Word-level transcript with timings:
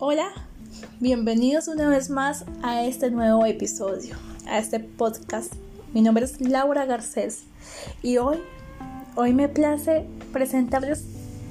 Hola, 0.00 0.28
bienvenidos 1.00 1.66
una 1.66 1.88
vez 1.88 2.08
más 2.08 2.44
a 2.62 2.84
este 2.84 3.10
nuevo 3.10 3.44
episodio, 3.44 4.14
a 4.46 4.60
este 4.60 4.78
podcast. 4.78 5.52
Mi 5.92 6.02
nombre 6.02 6.24
es 6.24 6.40
Laura 6.40 6.86
Garcés 6.86 7.42
y 8.00 8.18
hoy, 8.18 8.36
hoy 9.16 9.32
me 9.32 9.48
place 9.48 10.06
presentarles 10.32 11.04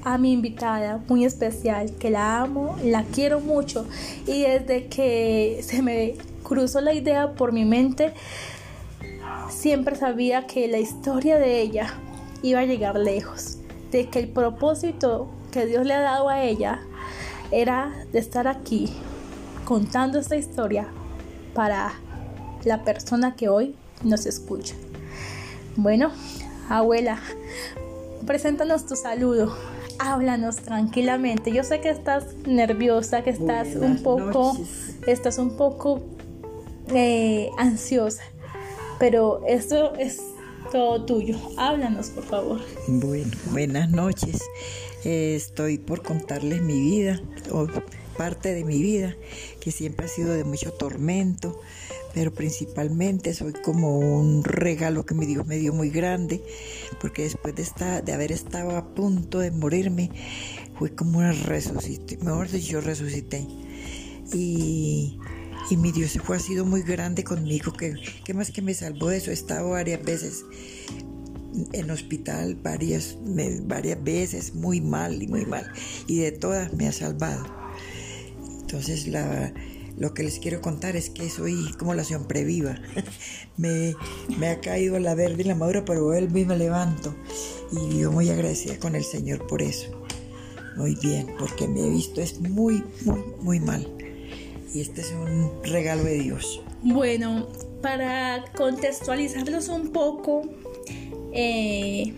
a 0.06 0.18
mi 0.18 0.32
invitada 0.32 1.04
muy 1.10 1.26
especial, 1.26 1.92
que 1.98 2.10
la 2.10 2.40
amo, 2.40 2.78
la 2.86 3.04
quiero 3.04 3.42
mucho 3.42 3.86
y 4.26 4.44
desde 4.44 4.88
que 4.88 5.60
se 5.62 5.82
me 5.82 6.16
cruzó 6.42 6.80
la 6.80 6.94
idea 6.94 7.34
por 7.34 7.52
mi 7.52 7.66
mente, 7.66 8.14
siempre 9.50 9.98
sabía 9.98 10.48
que 10.48 10.70
la 10.70 10.80
historia 10.80 11.38
de 11.38 11.60
ella 11.60 11.96
iba 12.44 12.62
a 12.62 12.66
llegar 12.66 12.98
lejos, 12.98 13.58
de 13.92 14.08
que 14.08 14.20
el 14.20 14.30
propósito 14.30 15.28
que 15.52 15.66
Dios 15.66 15.86
le 15.86 15.96
ha 15.96 16.02
dado 16.02 16.30
a 16.30 16.46
ella 16.46 16.87
era 17.52 17.94
de 18.12 18.20
estar 18.20 18.48
aquí 18.48 18.90
contando 19.66 20.20
esta 20.20 20.36
historia 20.36 20.88
para 21.54 21.94
la 22.64 22.84
persona 22.84 23.36
que 23.36 23.50
hoy 23.50 23.76
nos 24.04 24.26
escucha. 24.26 24.76
Bueno, 25.76 26.12
abuela, 26.70 27.20
preséntanos 28.26 28.86
tu 28.86 28.96
saludo. 28.96 29.56
Háblanos 30.00 30.58
tranquilamente. 30.58 31.52
Yo 31.52 31.64
sé 31.64 31.82
que 31.82 31.90
estás 31.90 32.36
nerviosa, 32.46 33.24
que 33.24 33.32
estás 33.32 33.70
un 33.76 34.04
poco, 34.04 34.56
estás 35.08 35.38
un 35.40 35.58
poco 35.58 36.02
eh, 36.94 37.50
ansiosa, 37.58 38.22
pero 39.00 39.42
esto 39.48 39.96
es 39.96 40.22
todo 40.72 41.04
tuyo. 41.06 41.38
Háblanos, 41.58 42.10
por 42.10 42.24
favor. 42.24 42.62
Bueno, 42.88 43.32
buenas 43.52 43.90
noches. 43.90 44.42
Eh, 45.04 45.36
estoy 45.36 45.78
por 45.78 46.02
contarles 46.02 46.62
mi 46.62 46.80
vida, 46.80 47.22
o 47.52 47.68
parte 48.18 48.54
de 48.54 48.64
mi 48.64 48.82
vida, 48.82 49.16
que 49.60 49.72
siempre 49.72 50.08
ha 50.08 50.10
sido 50.10 50.34
de 50.34 50.44
mucho 50.44 50.74
tormento, 50.74 51.62
pero 52.14 52.34
principalmente 52.34 53.34
soy 53.34 53.54
como 53.54 54.00
un 54.00 54.44
regalo 54.44 55.06
que 55.06 55.14
mi 55.14 55.26
Dios 55.28 55.46
me 55.46 55.58
dio 55.58 55.72
muy 55.72 55.92
grande, 55.92 56.44
porque 57.00 57.24
después 57.24 57.56
de, 57.56 58.02
de 58.02 58.12
haber 58.12 58.32
estado 58.32 58.76
a 58.76 58.96
punto 58.96 59.40
de 59.40 59.52
morirme, 59.52 60.10
fue 60.78 60.94
como 60.96 61.20
una 61.20 61.32
resucité, 61.32 62.18
mejor 62.18 62.50
dicho, 62.50 62.74
yo 62.74 62.82
resucité. 62.82 63.46
Y, 64.34 65.20
y 65.70 65.78
mi 65.78 65.92
Dios 65.92 66.18
fue, 66.24 66.38
ha 66.38 66.40
sido 66.40 66.66
muy 66.66 66.82
grande 66.82 67.24
conmigo, 67.24 67.72
que, 67.72 67.94
que 68.24 68.34
más 68.34 68.52
que 68.52 68.62
me 68.62 68.74
salvó 68.74 69.10
de 69.10 69.18
he 69.18 69.32
estado 69.32 69.70
varias 69.70 70.04
veces 70.04 70.44
en 71.74 71.92
hospital 71.92 72.56
varias, 72.56 73.18
varias 73.64 74.04
veces, 74.04 74.56
muy 74.56 74.82
mal 74.82 75.22
y 75.22 75.28
muy 75.28 75.46
mal, 75.46 75.72
y 76.08 76.20
de 76.20 76.32
todas 76.32 76.74
me 76.74 76.88
ha 76.88 76.92
salvado. 76.92 77.46
Entonces 78.62 79.08
lo 79.98 80.14
que 80.14 80.24
les 80.24 80.40
quiero 80.40 80.62
contar 80.62 80.96
es 80.96 81.10
que 81.10 81.30
soy 81.30 81.74
como 81.80 81.94
la 81.94 82.04
siempre 82.04 82.44
viva. 82.44 82.76
me, 83.58 83.96
me 84.38 84.50
ha 84.50 84.62
caído 84.62 85.00
la 85.00 85.16
verde 85.16 85.44
y 85.44 85.46
la 85.46 85.56
madura, 85.56 85.86
pero 85.86 86.14
él 86.14 86.30
me 86.30 86.58
levanto. 86.58 87.16
Y 87.72 88.00
yo 88.00 88.12
muy 88.12 88.30
agradecida 88.30 88.78
con 88.80 88.96
el 88.96 89.04
Señor 89.04 89.48
por 89.48 89.62
eso. 89.62 89.90
Muy 90.76 90.96
bien, 90.96 91.28
porque 91.40 91.68
me 91.68 91.82
he 91.82 91.90
visto 91.90 92.22
es 92.22 92.40
muy, 92.40 92.84
muy, 93.04 93.20
muy 93.42 93.60
mal. 93.60 93.88
Y 94.74 94.82
este 94.82 95.02
es 95.02 95.12
un 95.12 95.52
regalo 95.64 96.04
de 96.04 96.20
Dios. 96.20 96.62
Bueno, 96.84 97.48
para 97.82 98.46
contextualizarlos 98.56 99.70
un 99.70 99.92
poco, 99.92 100.44
eh, 101.40 102.14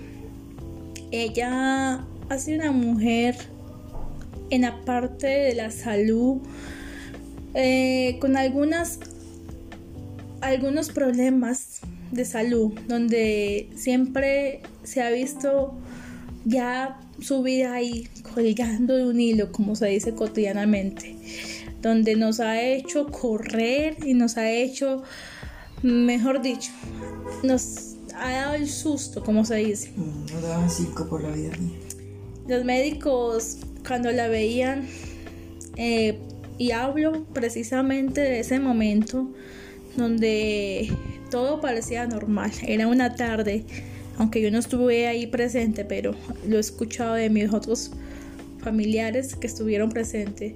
ella 1.11 2.05
ha 2.29 2.37
sido 2.37 2.61
una 2.61 2.71
mujer 2.71 3.35
en 4.49 4.61
la 4.61 4.79
parte 4.85 5.27
de 5.27 5.55
la 5.55 5.71
salud 5.71 6.37
eh, 7.53 8.17
con 8.21 8.37
algunas 8.37 8.99
algunos 10.39 10.89
problemas 10.89 11.81
de 12.11 12.23
salud 12.23 12.71
donde 12.87 13.69
siempre 13.75 14.61
se 14.83 15.01
ha 15.01 15.09
visto 15.09 15.73
ya 16.45 16.97
su 17.19 17.43
vida 17.43 17.73
ahí 17.73 18.07
colgando 18.33 18.95
de 18.95 19.05
un 19.05 19.19
hilo 19.19 19.51
como 19.51 19.75
se 19.75 19.87
dice 19.87 20.15
cotidianamente 20.15 21.17
donde 21.81 22.15
nos 22.15 22.39
ha 22.39 22.61
hecho 22.61 23.07
correr 23.07 23.97
y 24.05 24.13
nos 24.13 24.37
ha 24.37 24.49
hecho 24.49 25.03
mejor 25.83 26.41
dicho 26.41 26.71
nos 27.43 27.88
ha 28.19 28.31
dado 28.31 28.55
el 28.55 28.69
susto, 28.69 29.23
como 29.23 29.45
se 29.45 29.55
dice. 29.55 29.91
Mm, 29.95 30.33
no 30.33 30.41
daban 30.41 30.69
cinco 30.69 31.07
por 31.07 31.23
la 31.23 31.31
vida 31.31 31.51
mía. 31.57 31.77
Los 32.47 32.65
médicos, 32.65 33.57
cuando 33.87 34.11
la 34.11 34.27
veían, 34.27 34.87
eh, 35.77 36.19
y 36.57 36.71
hablo 36.71 37.23
precisamente 37.33 38.21
de 38.21 38.39
ese 38.41 38.59
momento 38.59 39.29
donde 39.95 40.91
todo 41.31 41.61
parecía 41.61 42.05
normal. 42.05 42.51
Era 42.67 42.87
una 42.87 43.15
tarde, 43.15 43.65
aunque 44.17 44.41
yo 44.41 44.51
no 44.51 44.59
estuve 44.59 45.07
ahí 45.07 45.27
presente, 45.27 45.85
pero 45.85 46.15
lo 46.47 46.57
he 46.57 46.59
escuchado 46.59 47.13
de 47.13 47.29
mis 47.29 47.53
otros 47.53 47.91
familiares 48.59 49.35
que 49.35 49.47
estuvieron 49.47 49.89
presentes. 49.89 50.53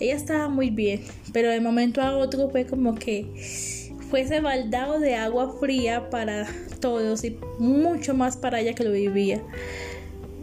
Ella 0.00 0.16
estaba 0.16 0.48
muy 0.48 0.70
bien, 0.70 1.02
pero 1.32 1.50
de 1.50 1.60
momento 1.60 2.02
a 2.02 2.16
otro 2.16 2.50
fue 2.50 2.66
como 2.66 2.96
que 2.96 3.83
fue 4.14 4.20
ese 4.20 4.38
baldado 4.38 5.00
de 5.00 5.16
agua 5.16 5.56
fría 5.58 6.08
para 6.08 6.46
todos 6.78 7.24
y 7.24 7.36
mucho 7.58 8.14
más 8.14 8.36
para 8.36 8.60
ella 8.60 8.72
que 8.72 8.84
lo 8.84 8.92
vivía. 8.92 9.42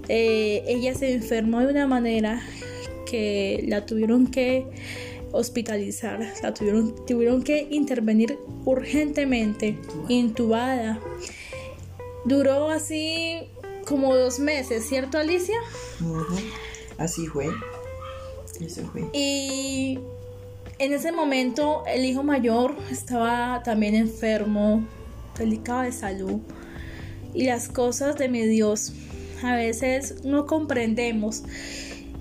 Eh, 0.09 0.65
ella 0.67 0.93
se 0.93 1.13
enfermó 1.13 1.61
de 1.61 1.67
una 1.67 1.87
manera 1.87 2.41
que 3.09 3.63
la 3.69 3.85
tuvieron 3.85 4.27
que 4.27 4.65
hospitalizar, 5.31 6.19
la 6.43 6.53
tuvieron, 6.53 7.05
tuvieron 7.05 7.43
que 7.43 7.69
intervenir 7.71 8.37
urgentemente, 8.65 9.77
intubada. 10.09 10.99
Duró 12.25 12.71
así 12.71 13.51
como 13.87 14.13
dos 14.13 14.39
meses, 14.39 14.85
¿cierto 14.85 15.17
Alicia? 15.17 15.55
Así 16.97 17.25
fue. 17.25 17.47
Eso 18.59 18.81
fue. 18.91 19.05
Y 19.13 19.97
en 20.81 20.93
ese 20.93 21.11
momento 21.11 21.83
el 21.85 22.05
hijo 22.05 22.23
mayor 22.23 22.75
estaba 22.89 23.61
también 23.63 23.93
enfermo, 23.93 24.83
delicado 25.37 25.83
de 25.83 25.91
salud. 25.91 26.39
Y 27.35 27.45
las 27.45 27.69
cosas 27.69 28.17
de 28.17 28.27
mi 28.29 28.47
Dios 28.47 28.91
a 29.43 29.55
veces 29.55 30.25
no 30.25 30.47
comprendemos. 30.47 31.43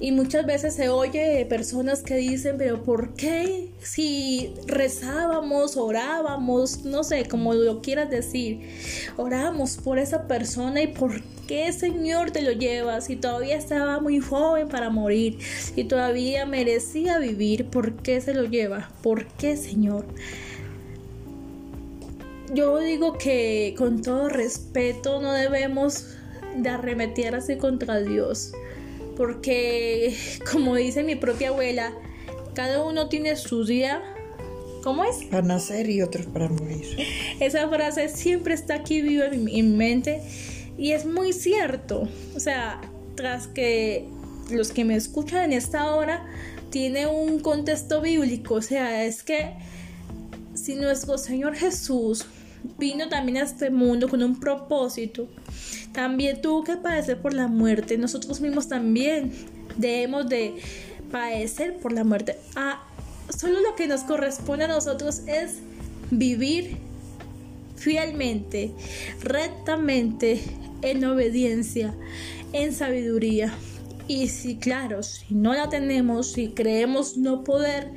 Y 0.02 0.12
muchas 0.12 0.46
veces 0.46 0.74
se 0.74 0.88
oye 0.88 1.44
personas 1.44 2.02
que 2.02 2.16
dicen, 2.16 2.56
pero 2.56 2.82
¿por 2.82 3.12
qué 3.12 3.68
si 3.82 4.54
rezábamos, 4.66 5.76
orábamos, 5.76 6.86
no 6.86 7.04
sé, 7.04 7.26
como 7.26 7.52
lo 7.52 7.82
quieras 7.82 8.08
decir, 8.08 8.62
oramos 9.18 9.76
por 9.76 9.98
esa 9.98 10.26
persona 10.26 10.80
y 10.80 10.86
por 10.86 11.20
qué 11.46 11.70
Señor 11.74 12.30
te 12.30 12.40
lo 12.40 12.52
llevas 12.52 13.06
si 13.06 13.16
todavía 13.16 13.56
estaba 13.56 14.00
muy 14.00 14.20
joven 14.20 14.68
para 14.68 14.88
morir, 14.88 15.36
y 15.76 15.84
todavía 15.84 16.46
merecía 16.46 17.18
vivir, 17.18 17.66
¿por 17.66 17.96
qué 17.96 18.22
se 18.22 18.32
lo 18.32 18.44
lleva? 18.44 18.90
¿Por 19.02 19.26
qué 19.26 19.58
Señor? 19.58 20.06
Yo 22.54 22.78
digo 22.78 23.18
que 23.18 23.74
con 23.76 24.00
todo 24.00 24.30
respeto 24.30 25.20
no 25.20 25.34
debemos 25.34 26.16
de 26.56 26.70
arremeter 26.70 27.34
así 27.34 27.56
contra 27.56 28.00
Dios 28.00 28.52
porque 29.20 30.16
como 30.50 30.74
dice 30.76 31.02
mi 31.02 31.14
propia 31.14 31.50
abuela, 31.50 31.92
cada 32.54 32.82
uno 32.82 33.10
tiene 33.10 33.36
su 33.36 33.66
día. 33.66 34.02
¿Cómo 34.82 35.04
es? 35.04 35.24
Para 35.26 35.42
nacer 35.42 35.90
y 35.90 36.00
otros 36.00 36.24
para 36.24 36.48
morir. 36.48 36.86
Esa 37.38 37.68
frase 37.68 38.08
siempre 38.08 38.54
está 38.54 38.76
aquí 38.76 39.02
viva 39.02 39.26
en 39.26 39.44
mi, 39.44 39.62
mente 39.62 40.22
y 40.78 40.92
es 40.92 41.04
muy 41.04 41.34
cierto. 41.34 42.08
O 42.34 42.40
sea, 42.40 42.80
tras 43.14 43.46
que 43.46 44.08
los 44.50 44.72
que 44.72 44.86
me 44.86 44.96
escuchan 44.96 45.44
en 45.44 45.52
esta 45.52 45.94
hora 45.94 46.24
tiene 46.70 47.06
un 47.06 47.40
contexto 47.40 48.00
bíblico, 48.00 48.54
o 48.54 48.62
sea, 48.62 49.04
es 49.04 49.22
que 49.22 49.50
si 50.54 50.76
nuestro 50.76 51.18
Señor 51.18 51.56
Jesús 51.56 52.24
vino 52.78 53.08
también 53.08 53.38
a 53.38 53.42
este 53.42 53.70
mundo 53.70 54.08
con 54.08 54.22
un 54.22 54.38
propósito, 54.38 55.28
también 55.92 56.40
tuvo 56.40 56.64
que 56.64 56.76
padecer 56.76 57.20
por 57.20 57.34
la 57.34 57.48
muerte. 57.48 57.98
Nosotros 57.98 58.40
mismos 58.40 58.68
también 58.68 59.32
debemos 59.76 60.28
de 60.28 60.54
padecer 61.10 61.76
por 61.78 61.92
la 61.92 62.04
muerte. 62.04 62.36
Ah, 62.56 62.82
solo 63.36 63.60
lo 63.60 63.74
que 63.76 63.86
nos 63.86 64.02
corresponde 64.02 64.64
a 64.64 64.68
nosotros 64.68 65.22
es 65.26 65.58
vivir 66.10 66.78
fielmente, 67.76 68.72
rectamente, 69.22 70.40
en 70.82 71.04
obediencia, 71.04 71.94
en 72.52 72.72
sabiduría. 72.74 73.52
Y 74.08 74.28
si, 74.28 74.56
claro, 74.56 75.02
si 75.02 75.34
no 75.34 75.54
la 75.54 75.68
tenemos, 75.68 76.32
si 76.32 76.48
creemos 76.48 77.16
no 77.16 77.44
poder 77.44 77.92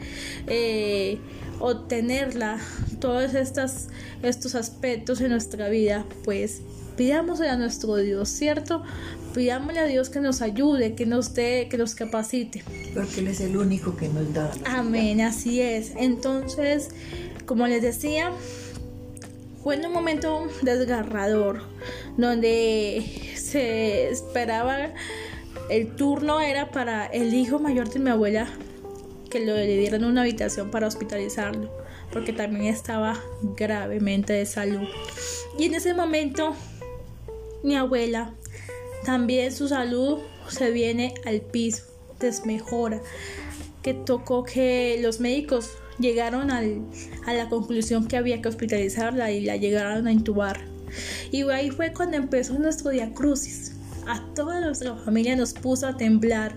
eh, 0.48 1.18
obtenerla, 1.60 2.60
todos 3.00 3.34
estos 3.34 4.56
aspectos 4.56 5.22
en 5.22 5.30
nuestra 5.32 5.70
vida, 5.70 6.06
pues 6.24 6.62
pidámosle 6.98 7.50
a 7.50 7.58
nuestro 7.58 7.96
Dios, 7.96 8.30
¿cierto? 8.30 8.84
Pidámosle 9.34 9.80
a 9.80 9.86
Dios 9.86 10.10
que 10.10 10.20
nos 10.20 10.42
ayude, 10.42 10.94
que 10.94 11.06
nos 11.06 11.34
dé, 11.34 11.68
que 11.70 11.78
nos 11.78 11.96
capacite. 11.96 12.64
Porque 12.94 13.22
Él 13.22 13.28
es 13.28 13.42
el 13.42 13.58
único 13.58 13.96
que 13.98 14.08
nos 14.10 14.32
da. 14.34 14.52
Amén, 14.66 15.22
así 15.22 15.60
es. 15.60 15.94
Entonces, 15.98 16.90
como 17.46 17.66
les 17.68 17.82
decía, 17.82 18.32
fue 19.64 19.76
en 19.76 19.86
un 19.86 19.94
momento 19.94 20.48
desgarrador, 20.62 21.62
donde 22.18 23.34
se 23.36 24.10
esperaba, 24.10 24.94
el 25.70 25.96
turno 25.96 26.42
era 26.42 26.70
para 26.70 27.06
el 27.08 27.34
hijo 27.34 27.58
mayor 27.58 27.90
de 27.90 28.00
mi 28.00 28.10
abuela, 28.12 28.48
que 29.34 29.40
le 29.40 29.78
dieran 29.78 30.06
una 30.06 30.22
habitación 30.22 30.70
para 30.70 30.86
hospitalizarlo, 30.86 31.72
porque 32.12 32.34
también 32.34 32.68
estaba 32.68 33.20
gravemente 33.58 34.32
de 34.32 34.46
salud. 34.46 34.88
Y 35.58 35.66
en 35.66 35.74
ese 35.74 35.96
momento, 35.96 36.56
mi 37.64 37.76
abuela, 37.76 38.36
también 39.04 39.52
su 39.52 39.68
salud 39.68 40.20
se 40.50 40.70
viene 40.70 41.16
al 41.26 41.42
piso, 41.42 41.84
desmejora, 42.20 43.02
que 43.82 43.96
tocó 43.96 44.44
que 44.44 45.00
los 45.02 45.20
médicos 45.20 45.72
llegaron 45.98 46.52
a 46.52 46.62
la 47.34 47.50
conclusión 47.50 48.08
que 48.08 48.18
había 48.18 48.40
que 48.40 48.50
hospitalizarla 48.50 49.32
y 49.32 49.42
la 49.42 49.58
llegaron 49.58 50.06
a 50.06 50.12
intubar. 50.12 50.62
Y 51.32 51.42
ahí 51.50 51.72
fue 51.72 51.92
cuando 51.92 52.18
empezó 52.18 52.54
nuestro 52.60 52.92
diacrucis. 52.92 53.74
A 54.08 54.22
toda 54.36 54.60
nuestra 54.62 54.96
familia 54.96 55.36
nos 55.36 55.54
puso 55.54 55.88
a 55.88 55.98
temblar, 55.98 56.56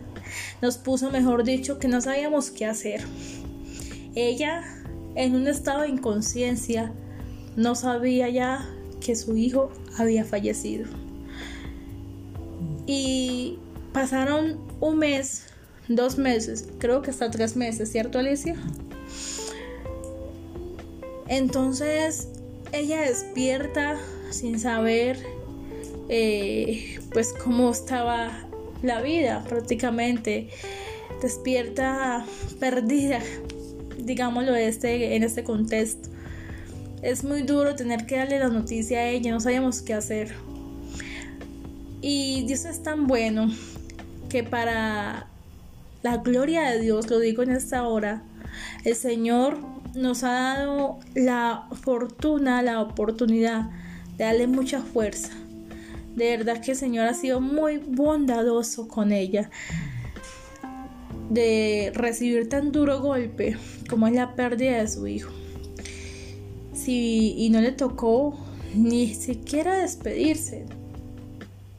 nos 0.63 0.79
puso, 0.79 1.11
mejor 1.11 1.45
dicho, 1.45 1.79
que 1.79 1.89
no 1.89 2.01
sabíamos 2.01 2.51
qué 2.51 2.67
hacer. 2.67 3.03
Ella, 4.15 4.65
en 5.15 5.35
un 5.35 5.47
estado 5.47 5.83
de 5.83 5.89
inconsciencia, 5.89 6.93
no 7.57 7.75
sabía 7.75 8.29
ya 8.29 8.69
que 9.01 9.15
su 9.15 9.37
hijo 9.37 9.71
había 9.97 10.25
fallecido. 10.25 10.87
Y 12.87 13.59
pasaron 13.93 14.59
un 14.81 14.99
mes, 14.99 15.45
dos 15.89 16.19
meses, 16.19 16.67
creo 16.79 17.03
que 17.03 17.11
hasta 17.11 17.31
tres 17.31 17.57
meses, 17.57 17.91
¿cierto 17.91 18.19
Alicia? 18.19 18.57
Entonces 21.29 22.29
ella 22.73 23.01
despierta 23.01 23.99
sin 24.31 24.61
saber 24.61 25.19
eh, 26.08 27.00
pues 27.12 27.32
cómo 27.32 27.70
estaba 27.70 28.47
la 28.82 29.00
vida 29.00 29.44
prácticamente. 29.49 30.49
Despierta 31.23 32.26
perdida, 32.61 33.20
digámoslo 33.99 34.55
este, 34.55 35.17
en 35.17 35.23
este 35.23 35.44
contexto. 35.44 36.08
Es 37.03 37.25
muy 37.25 37.43
duro 37.43 37.75
tener 37.75 38.06
que 38.06 38.17
darle 38.17 38.38
la 38.38 38.49
noticia 38.49 38.99
a 38.99 39.08
ella, 39.08 39.31
no 39.31 39.41
sabíamos 39.41 39.82
qué 39.82 39.94
hacer. 39.94 40.35
Y 42.00 42.44
Dios 42.47 42.64
es 42.64 42.82
tan 42.82 43.06
bueno 43.06 43.50
que 44.29 44.43
para 44.43 45.26
la 46.02 46.19
gloria 46.19 46.70
de 46.70 46.81
Dios, 46.81 47.09
lo 47.11 47.19
digo 47.19 47.43
en 47.43 47.50
esta 47.50 47.87
hora, 47.87 48.23
el 48.85 48.94
Señor 48.94 49.59
nos 49.94 50.23
ha 50.25 50.32
dado 50.32 50.99
la 51.14 51.67
fortuna, 51.82 52.62
la 52.62 52.81
oportunidad 52.81 53.70
de 54.17 54.25
darle 54.25 54.47
mucha 54.47 54.81
fuerza. 54.81 55.31
De 56.17 56.37
verdad 56.37 56.61
que 56.61 56.73
el 56.73 56.77
Señor 56.77 57.07
ha 57.07 57.15
sido 57.15 57.41
muy 57.41 57.79
bondadoso 57.79 58.89
con 58.89 59.13
ella. 59.13 59.51
De 61.31 61.93
recibir 61.95 62.49
tan 62.49 62.73
duro 62.73 63.01
golpe 63.01 63.57
como 63.89 64.07
es 64.09 64.15
la 64.15 64.35
pérdida 64.35 64.79
de 64.79 64.89
su 64.89 65.07
hijo. 65.07 65.33
Si, 66.73 67.35
y 67.37 67.51
no 67.51 67.61
le 67.61 67.73
tocó 67.73 68.39
ni 68.75 69.15
siquiera 69.15 69.79
despedirse, 69.79 70.67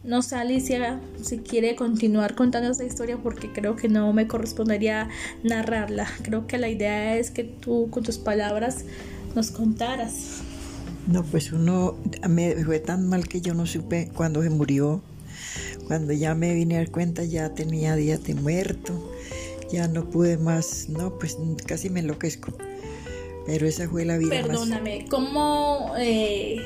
no 0.07 0.21
sé, 0.21 0.37
Alicia, 0.37 1.01
si 1.21 1.39
quiere 1.39 1.75
continuar 1.75 2.33
contando 2.33 2.71
esta 2.71 2.85
historia 2.85 3.17
porque 3.17 3.51
creo 3.51 3.75
que 3.75 3.89
no 3.89 4.13
me 4.13 4.25
correspondería 4.25 5.09
narrarla. 5.43 6.07
Creo 6.23 6.47
que 6.47 6.57
la 6.57 6.69
idea 6.69 7.17
es 7.17 7.29
que 7.29 7.43
tú 7.43 7.89
con 7.91 8.03
tus 8.03 8.17
palabras 8.17 8.85
nos 9.35 9.51
contaras. 9.51 10.43
No, 11.07 11.23
pues 11.23 11.51
uno 11.51 11.95
me 12.27 12.55
fue 12.63 12.79
tan 12.79 13.07
mal 13.07 13.27
que 13.27 13.41
yo 13.41 13.53
no 13.53 13.65
supe 13.65 14.09
cuándo 14.13 14.43
se 14.43 14.49
murió. 14.49 15.01
Cuando 15.87 16.11
ya 16.13 16.35
me 16.35 16.53
vine 16.53 16.75
a 16.75 16.79
dar 16.79 16.91
cuenta 16.91 17.23
ya 17.23 17.53
tenía 17.53 17.95
días 17.95 18.23
de 18.23 18.35
muerto. 18.35 19.11
Ya 19.71 19.87
no 19.87 20.05
pude 20.09 20.37
más, 20.37 20.87
no, 20.89 21.17
pues 21.17 21.37
casi 21.65 21.89
me 21.89 22.01
enloquezco. 22.01 22.51
Pero 23.45 23.65
esa 23.65 23.87
fue 23.87 24.05
la 24.05 24.17
vida. 24.17 24.41
Perdóname, 24.41 25.05
¿cómo 25.09 25.93
eh, 25.97 26.61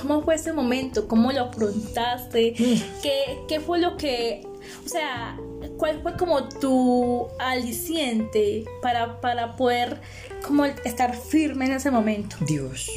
¿Cómo 0.00 0.22
fue 0.22 0.34
ese 0.34 0.52
momento? 0.52 1.08
¿Cómo 1.08 1.32
lo 1.32 1.44
afrontaste? 1.44 2.54
Mm. 2.58 3.00
¿Qué, 3.02 3.38
¿Qué, 3.48 3.60
fue 3.60 3.80
lo 3.80 3.96
que, 3.96 4.42
o 4.84 4.88
sea, 4.88 5.38
cuál 5.76 6.02
fue 6.02 6.16
como 6.16 6.48
tu 6.48 7.26
aliciente 7.38 8.64
para, 8.82 9.20
para 9.20 9.56
poder 9.56 10.00
como 10.46 10.64
estar 10.64 11.16
firme 11.16 11.66
en 11.66 11.72
ese 11.72 11.90
momento? 11.90 12.36
Dios. 12.46 12.90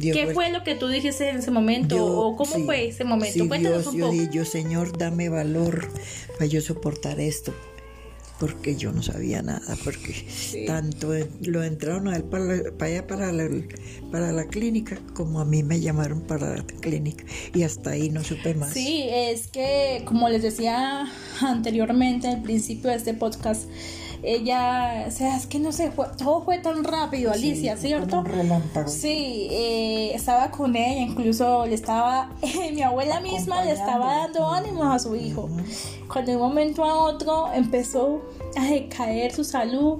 ¿Qué 0.00 0.30
fue 0.34 0.50
lo 0.50 0.62
que 0.62 0.74
tú 0.74 0.88
dijiste 0.88 1.28
en 1.28 1.38
ese 1.38 1.50
momento? 1.50 2.04
¿O 2.04 2.36
cómo 2.36 2.64
fue 2.64 2.88
ese 2.88 3.04
momento? 3.04 3.46
Cuéntanos 3.48 3.86
un 3.86 4.00
poco. 4.00 4.12
Yo, 4.12 4.30
yo, 4.30 4.44
Señor, 4.44 4.96
dame 4.96 5.28
valor 5.28 5.88
para 6.34 6.46
yo 6.46 6.60
soportar 6.60 7.20
esto 7.20 7.54
porque 8.38 8.76
yo 8.76 8.92
no 8.92 9.02
sabía 9.02 9.42
nada, 9.42 9.76
porque 9.82 10.26
tanto 10.66 11.12
lo 11.42 11.62
entraron 11.62 12.08
a 12.08 12.16
él 12.16 12.24
para, 12.24 12.44
allá 12.80 13.06
para 13.06 13.32
la, 13.32 13.48
para 14.10 14.32
la 14.32 14.44
clínica 14.44 14.98
como 15.14 15.40
a 15.40 15.44
mí 15.44 15.62
me 15.62 15.80
llamaron 15.80 16.20
para 16.20 16.56
la 16.56 16.62
clínica 16.64 17.24
y 17.54 17.62
hasta 17.62 17.90
ahí 17.90 18.10
no 18.10 18.22
supe 18.22 18.54
más. 18.54 18.72
Sí, 18.72 19.06
es 19.10 19.48
que 19.48 20.02
como 20.06 20.28
les 20.28 20.42
decía 20.42 21.10
anteriormente 21.40 22.28
al 22.28 22.42
principio 22.42 22.90
de 22.90 22.96
este 22.96 23.14
podcast, 23.14 23.68
ella, 24.22 25.04
o 25.06 25.10
sea, 25.10 25.36
es 25.36 25.46
que 25.46 25.58
no 25.58 25.72
sé, 25.72 25.90
fue, 25.90 26.06
todo 26.18 26.42
fue 26.42 26.58
tan 26.58 26.84
rápido, 26.84 27.32
Alicia, 27.32 27.76
¿cierto? 27.76 28.24
Sí, 28.86 29.48
eh, 29.50 30.12
estaba 30.14 30.50
con 30.50 30.74
ella, 30.74 31.02
incluso 31.02 31.66
le 31.66 31.74
estaba, 31.74 32.30
mi 32.74 32.82
abuela 32.82 33.20
misma 33.20 33.64
le 33.64 33.72
estaba 33.72 34.16
dando 34.16 34.50
ánimos 34.50 34.86
a 34.86 34.98
su 34.98 35.14
hijo. 35.14 35.48
Cuando 36.12 36.30
de 36.30 36.36
un 36.36 36.42
momento 36.42 36.84
a 36.84 36.94
otro 37.04 37.52
empezó 37.52 38.22
a 38.56 38.70
decaer 38.70 39.32
su 39.32 39.44
salud 39.44 39.98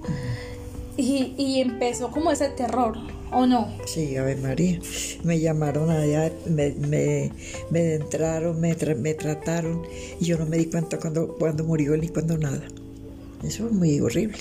y, 0.97 1.35
y 1.37 1.61
empezó 1.61 2.11
como 2.11 2.31
ese 2.31 2.49
terror. 2.49 2.97
¿O 3.33 3.45
no? 3.45 3.69
Sí, 3.87 4.17
Ave 4.17 4.37
María. 4.37 4.79
Me 5.25 5.41
llamaron 5.41 5.91
allá, 5.91 6.31
me, 6.49 6.71
me, 6.73 7.33
me 7.71 7.95
entraron, 7.95 8.61
me, 8.61 8.77
me 8.97 9.15
trataron 9.15 9.83
y 10.21 10.25
yo 10.25 10.39
no 10.39 10.47
me 10.47 10.57
di 10.59 10.67
cuenta 10.67 10.99
cuando, 10.99 11.35
cuando 11.37 11.65
murió 11.65 11.97
ni 11.97 12.09
cuando 12.09 12.39
nada. 12.39 12.63
Eso 13.43 13.67
es 13.67 13.73
muy 13.73 13.99
horrible. 14.01 14.39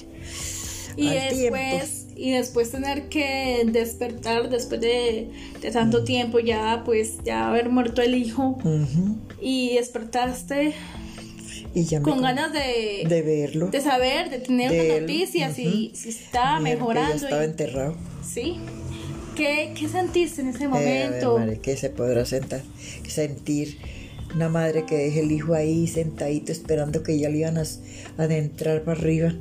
Y 0.98 1.10
después, 1.10 2.08
y 2.15 2.32
después 2.32 2.72
tener 2.72 3.10
que 3.10 3.63
despertar 3.65 4.50
después 4.50 4.80
de, 4.80 5.30
tanto 5.74 6.04
tiempo, 6.04 6.39
ya 6.39 6.84
pues 6.86 7.18
ya 7.25 7.50
haber 7.50 7.70
muerto 7.70 8.01
el 8.01 8.15
hijo. 8.15 8.58
Y 9.42 9.75
despertaste 9.75 10.74
y 11.75 12.00
con, 12.00 12.22
ganas 12.22 12.53
de, 12.53 13.05
de 13.08 13.22
verlo. 13.22 13.67
De 13.67 13.82
saber, 13.82 14.29
de 14.29 14.39
tener 14.39 14.72
una 14.72 15.01
noticia, 15.01 15.53
si, 15.53 15.91
si 15.94 16.10
estaba 16.10 16.62
mejorando. 16.62 17.13
estaba 17.15 17.44
enterrado. 17.44 17.96
Sí. 18.24 18.58
¿Qué, 19.36 19.74
¿Qué, 19.77 19.89
sentiste 19.89 20.41
en 20.41 20.48
ese 20.48 20.70
momento? 20.70 21.38
Eh, 21.41 21.60
¿Qué 21.62 21.75
se 21.75 21.89
podrá 21.89 22.25
sentar, 22.25 22.62
sentir? 23.08 23.77
Una 24.34 24.48
madre 24.50 24.86
que 24.86 24.96
deje 24.96 25.20
el 25.20 25.32
hijo 25.32 25.53
ahí 25.53 25.88
sentadito 25.88 26.51
esperando 26.51 27.03
que 27.03 27.20
ya 27.20 27.29
le 27.29 27.39
iban 27.39 27.58
a 27.58 27.63
adentrar 28.17 28.84
para 28.84 29.00
arriba 29.00 29.34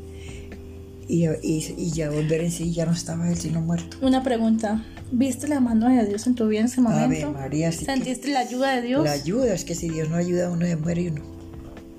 y, 1.08 1.28
y, 1.42 1.90
ya 1.92 2.10
volver 2.10 2.42
en 2.42 2.50
sí, 2.50 2.72
ya 2.72 2.86
no 2.86 2.92
estaba 2.92 3.28
él 3.28 3.36
sino 3.36 3.60
muerto. 3.60 3.96
Una 4.02 4.22
pregunta, 4.22 4.84
¿viste 5.10 5.48
la 5.48 5.60
mano 5.60 5.88
de 5.88 6.06
Dios 6.06 6.26
en 6.26 6.34
tu 6.34 6.48
vida 6.48 6.60
en 6.60 6.66
ese 6.66 6.80
momento? 6.80 7.32
María, 7.32 7.72
¿Sentiste 7.72 8.28
la 8.28 8.40
ayuda 8.40 8.76
de 8.76 8.82
Dios? 8.82 9.04
La 9.04 9.12
ayuda, 9.12 9.54
es 9.54 9.64
que 9.64 9.74
si 9.74 9.88
Dios 9.88 10.08
no 10.08 10.16
ayuda 10.16 10.46
a 10.46 10.50
uno 10.50 10.66
se 10.66 10.76
muere 10.76 11.10
uno, 11.10 11.33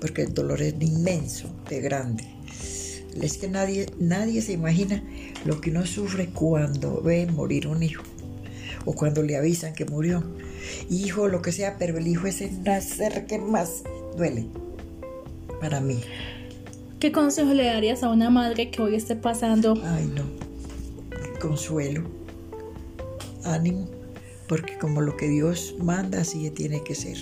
porque 0.00 0.22
el 0.22 0.34
dolor 0.34 0.62
es 0.62 0.74
inmenso, 0.80 1.48
de 1.68 1.80
grande. 1.80 2.24
Es 3.20 3.38
que 3.38 3.48
nadie, 3.48 3.86
nadie 3.98 4.42
se 4.42 4.52
imagina 4.52 5.02
lo 5.44 5.60
que 5.60 5.70
uno 5.70 5.86
sufre 5.86 6.28
cuando 6.28 7.00
ve 7.00 7.26
morir 7.26 7.66
un 7.66 7.82
hijo 7.82 8.02
o 8.84 8.92
cuando 8.92 9.22
le 9.22 9.36
avisan 9.36 9.74
que 9.74 9.86
murió 9.86 10.22
hijo, 10.90 11.28
lo 11.28 11.42
que 11.42 11.52
sea, 11.52 11.76
pero 11.78 11.98
el 11.98 12.06
hijo 12.06 12.26
es 12.26 12.40
el 12.40 12.62
nacer 12.62 13.26
que 13.26 13.38
más 13.38 13.82
duele 14.16 14.46
para 15.60 15.80
mí. 15.80 16.00
¿Qué 17.00 17.12
consejo 17.12 17.52
le 17.52 17.64
darías 17.64 18.02
a 18.02 18.10
una 18.10 18.30
madre 18.30 18.70
que 18.70 18.82
hoy 18.82 18.94
esté 18.94 19.16
pasando? 19.16 19.74
Ay, 19.84 20.10
no. 20.14 20.24
Consuelo. 21.40 22.02
Ánimo. 23.44 23.86
Porque 24.48 24.78
como 24.78 25.00
lo 25.00 25.16
que 25.16 25.28
Dios 25.28 25.74
manda, 25.78 26.20
así 26.20 26.50
tiene 26.50 26.82
que 26.82 26.94
ser. 26.94 27.16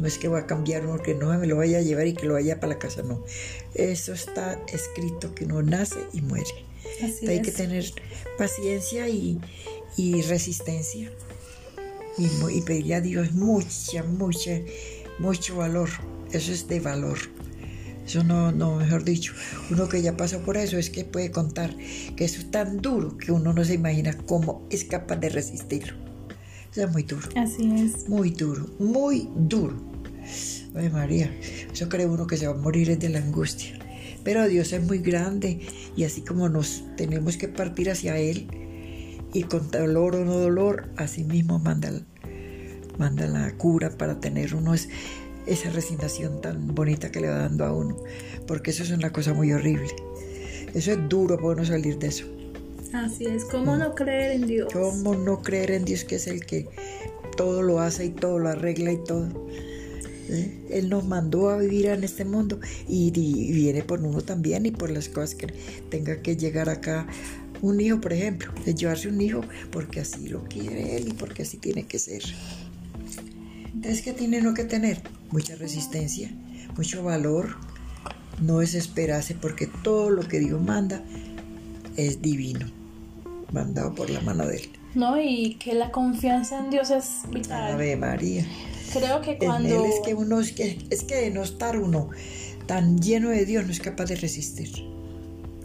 No 0.00 0.06
es 0.06 0.18
que 0.18 0.28
va 0.28 0.40
a 0.40 0.46
cambiar 0.46 0.86
uno 0.86 1.02
que 1.02 1.14
no 1.14 1.36
me 1.38 1.46
lo 1.46 1.56
vaya 1.58 1.78
a 1.78 1.82
llevar 1.82 2.06
y 2.06 2.14
que 2.14 2.26
lo 2.26 2.34
vaya 2.34 2.58
para 2.58 2.72
la 2.72 2.78
casa, 2.78 3.02
no. 3.02 3.22
Eso 3.74 4.12
está 4.14 4.58
escrito 4.72 5.34
que 5.34 5.44
uno 5.44 5.62
nace 5.62 5.98
y 6.12 6.22
muere. 6.22 6.46
Así 7.04 7.26
Hay 7.28 7.42
que 7.42 7.52
tener 7.52 7.84
paciencia 8.38 9.08
y, 9.08 9.38
y 9.96 10.22
resistencia. 10.22 11.10
y 12.18 12.60
pedirle 12.62 12.94
a 12.94 13.00
Dios 13.00 13.32
mucha, 13.32 14.02
mucha, 14.02 14.60
mucho 15.18 15.56
valor. 15.56 15.88
Eso 16.32 16.52
es 16.52 16.66
de 16.68 16.80
valor. 16.80 17.18
Eso 18.06 18.24
no, 18.24 18.50
no, 18.50 18.76
mejor 18.76 19.04
dicho, 19.04 19.32
uno 19.70 19.88
que 19.88 20.02
ya 20.02 20.16
pasó 20.16 20.40
por 20.40 20.56
eso 20.56 20.78
es 20.78 20.90
que 20.90 21.04
puede 21.04 21.30
contar 21.30 21.76
que 22.16 22.24
eso 22.24 22.40
es 22.40 22.50
tan 22.50 22.78
duro 22.78 23.16
que 23.16 23.30
uno 23.30 23.52
no 23.52 23.64
se 23.64 23.74
imagina 23.74 24.16
cómo 24.26 24.66
es 24.70 24.84
capaz 24.84 25.16
de 25.16 25.28
resistirlo. 25.28 25.94
Eso 26.72 26.84
es 26.84 26.90
muy 26.92 27.02
duro, 27.04 27.28
Así 27.36 27.70
es. 27.72 28.08
muy 28.08 28.30
duro, 28.30 28.66
muy 28.78 29.28
duro. 29.36 29.76
Ay 30.74 30.88
María, 30.90 31.34
eso 31.72 31.88
cree 31.88 32.06
uno 32.06 32.26
que 32.26 32.36
se 32.36 32.46
va 32.46 32.54
a 32.54 32.56
morir 32.56 32.90
es 32.90 32.98
de 33.00 33.08
la 33.08 33.18
angustia. 33.18 33.78
Pero 34.22 34.46
Dios 34.48 34.72
es 34.72 34.82
muy 34.82 34.98
grande 34.98 35.60
y 35.96 36.04
así 36.04 36.20
como 36.22 36.48
nos 36.48 36.84
tenemos 36.96 37.36
que 37.36 37.48
partir 37.48 37.90
hacia 37.90 38.18
Él 38.18 38.46
y 39.32 39.44
con 39.44 39.70
dolor 39.70 40.16
o 40.16 40.24
no 40.24 40.34
dolor, 40.38 40.88
así 40.96 41.24
mismo 41.24 41.58
manda, 41.58 41.90
manda 42.98 43.26
la 43.26 43.50
cura 43.56 43.90
para 43.96 44.20
tener 44.20 44.54
uno 44.54 44.74
es- 44.74 44.88
esa 45.46 45.70
resignación 45.70 46.40
tan 46.42 46.74
bonita 46.74 47.10
que 47.10 47.20
le 47.20 47.28
va 47.28 47.36
dando 47.38 47.64
a 47.64 47.72
uno. 47.72 47.96
Porque 48.46 48.70
eso 48.72 48.82
es 48.82 48.90
una 48.90 49.10
cosa 49.12 49.32
muy 49.32 49.52
horrible. 49.52 49.88
Eso 50.74 50.92
es 50.92 51.08
duro 51.08 51.36
para 51.36 51.48
uno 51.54 51.64
salir 51.64 51.98
de 51.98 52.08
eso. 52.08 52.26
Así 52.92 53.24
es. 53.24 53.44
¿Cómo 53.46 53.76
no 53.76 53.94
creer 53.94 54.32
en 54.32 54.46
Dios? 54.46 54.72
¿Cómo 54.72 55.14
no 55.14 55.40
creer 55.42 55.70
en 55.70 55.84
Dios 55.84 56.04
que 56.04 56.16
es 56.16 56.26
el 56.26 56.44
que 56.44 56.68
todo 57.36 57.62
lo 57.62 57.80
hace 57.80 58.04
y 58.06 58.10
todo 58.10 58.38
lo 58.38 58.48
arregla 58.50 58.92
y 58.92 59.02
todo? 59.02 59.28
¿Eh? 60.30 60.66
Él 60.70 60.88
nos 60.88 61.04
mandó 61.04 61.50
a 61.50 61.58
vivir 61.58 61.86
en 61.86 62.04
este 62.04 62.24
mundo 62.24 62.60
y, 62.88 63.12
y 63.14 63.52
viene 63.52 63.82
por 63.82 64.00
uno 64.00 64.20
también 64.20 64.64
y 64.64 64.70
por 64.70 64.90
las 64.90 65.08
cosas 65.08 65.34
que 65.34 65.48
tenga 65.90 66.22
que 66.22 66.36
llegar 66.36 66.68
acá. 66.68 67.06
Un 67.62 67.80
hijo, 67.80 68.00
por 68.00 68.12
ejemplo, 68.12 68.52
de 68.64 68.74
llevarse 68.74 69.08
un 69.08 69.20
hijo 69.20 69.42
porque 69.70 70.00
así 70.00 70.28
lo 70.28 70.44
quiere 70.44 70.96
él 70.96 71.08
y 71.08 71.12
porque 71.12 71.42
así 71.42 71.56
tiene 71.58 71.84
que 71.84 71.98
ser. 71.98 72.22
Entonces, 73.74 74.02
¿qué 74.02 74.12
tiene 74.12 74.40
uno 74.40 74.54
que 74.54 74.64
tener? 74.64 75.02
Mucha 75.30 75.56
resistencia, 75.56 76.30
mucho 76.76 77.02
valor, 77.02 77.56
no 78.40 78.58
desesperarse 78.58 79.34
porque 79.34 79.66
todo 79.66 80.10
lo 80.10 80.22
que 80.22 80.40
Dios 80.40 80.60
manda 80.62 81.02
es 81.96 82.22
divino, 82.22 82.66
mandado 83.52 83.94
por 83.94 84.10
la 84.10 84.20
mano 84.20 84.46
de 84.46 84.56
Él. 84.56 84.70
No, 84.94 85.20
y 85.20 85.54
que 85.54 85.74
la 85.74 85.90
confianza 85.92 86.58
en 86.58 86.70
Dios 86.70 86.90
es 86.90 87.30
vital. 87.30 87.74
Ave 87.74 87.96
María. 87.96 88.44
Creo 88.92 89.20
que 89.20 89.32
En 89.32 89.42
Él 89.42 89.46
cuando... 89.46 89.84
es 89.84 90.00
que 90.04 90.14
uno, 90.14 90.40
es 90.40 90.52
que, 90.52 90.78
es 90.90 91.04
que 91.04 91.14
de 91.16 91.30
no 91.30 91.42
estar 91.42 91.78
uno 91.78 92.10
tan 92.66 93.00
lleno 93.00 93.30
de 93.30 93.44
Dios 93.44 93.64
no 93.64 93.72
es 93.72 93.80
capaz 93.80 94.06
de 94.06 94.16
resistir. 94.16 94.70